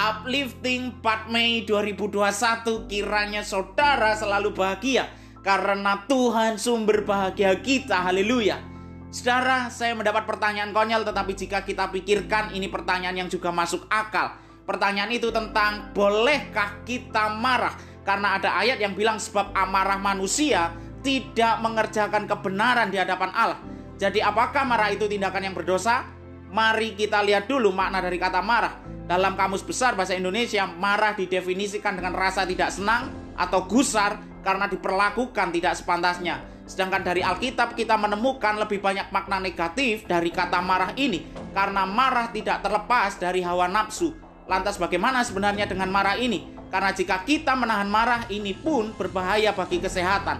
[0.00, 5.12] Uplifting 4 Mei 2021 kiranya saudara selalu bahagia
[5.44, 8.08] karena Tuhan sumber bahagia kita.
[8.08, 8.64] Haleluya.
[9.12, 14.40] Saudara, saya mendapat pertanyaan konyol tetapi jika kita pikirkan ini pertanyaan yang juga masuk akal.
[14.64, 17.76] Pertanyaan itu tentang bolehkah kita marah?
[18.00, 20.72] Karena ada ayat yang bilang sebab amarah manusia
[21.04, 23.60] tidak mengerjakan kebenaran di hadapan Allah.
[24.00, 26.19] Jadi apakah marah itu tindakan yang berdosa?
[26.50, 28.82] Mari kita lihat dulu makna dari kata marah.
[29.06, 35.54] Dalam kamus besar bahasa Indonesia, marah didefinisikan dengan rasa tidak senang atau gusar karena diperlakukan
[35.54, 36.42] tidak sepantasnya.
[36.66, 42.30] Sedangkan dari Alkitab kita menemukan lebih banyak makna negatif dari kata marah ini karena marah
[42.34, 44.14] tidak terlepas dari hawa nafsu.
[44.50, 46.50] Lantas bagaimana sebenarnya dengan marah ini?
[46.70, 50.38] Karena jika kita menahan marah ini pun berbahaya bagi kesehatan.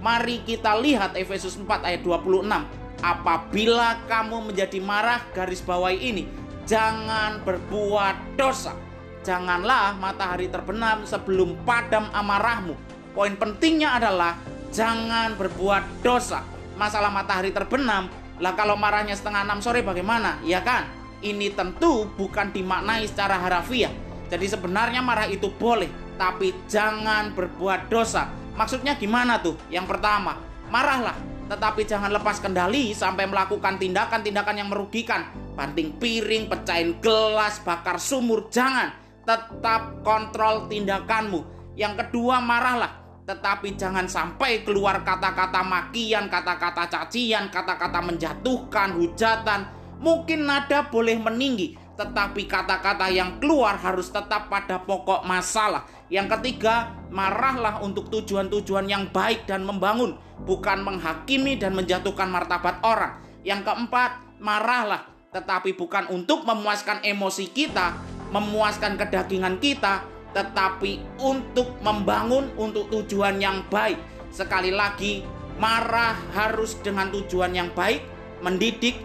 [0.00, 2.79] Mari kita lihat Efesus 4 ayat 26.
[3.00, 6.24] Apabila kamu menjadi marah garis bawahi ini,
[6.68, 8.76] jangan berbuat dosa.
[9.24, 12.76] Janganlah matahari terbenam sebelum padam amarahmu.
[13.16, 14.36] Poin pentingnya adalah
[14.68, 16.44] jangan berbuat dosa.
[16.76, 18.08] Masalah matahari terbenam,
[18.40, 20.40] lah kalau marahnya setengah enam sore bagaimana?
[20.44, 20.88] Ya kan?
[21.20, 23.92] Ini tentu bukan dimaknai secara harafiah.
[24.32, 28.32] Jadi sebenarnya marah itu boleh, tapi jangan berbuat dosa.
[28.56, 29.56] Maksudnya gimana tuh?
[29.68, 30.40] Yang pertama,
[30.72, 31.16] marahlah,
[31.50, 35.26] tetapi jangan lepas kendali sampai melakukan tindakan-tindakan yang merugikan
[35.58, 38.94] banting piring, pecahin gelas, bakar sumur, jangan.
[39.26, 41.74] Tetap kontrol tindakanmu.
[41.74, 43.02] Yang kedua, marahlah.
[43.26, 49.66] Tetapi jangan sampai keluar kata-kata makian, kata-kata cacian, kata-kata menjatuhkan, hujatan.
[49.98, 55.84] Mungkin nada boleh meninggi, tetapi kata-kata yang keluar harus tetap pada pokok masalah.
[56.08, 60.16] Yang ketiga, marahlah untuk tujuan-tujuan yang baik dan membangun,
[60.48, 63.20] bukan menghakimi dan menjatuhkan martabat orang.
[63.44, 67.94] Yang keempat, marahlah tetapi bukan untuk memuaskan emosi kita,
[68.32, 74.00] memuaskan kedagingan kita, tetapi untuk membangun untuk tujuan yang baik.
[74.32, 75.22] Sekali lagi,
[75.60, 78.02] marah harus dengan tujuan yang baik,
[78.40, 78.98] mendidik.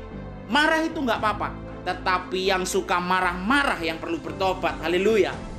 [0.50, 4.82] Marah itu nggak apa-apa, tetapi yang suka marah-marah yang perlu bertobat.
[4.82, 5.55] Haleluya.